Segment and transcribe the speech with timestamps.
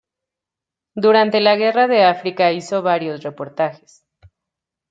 [0.95, 4.03] Durante la guerra de África hizo varios reportajes.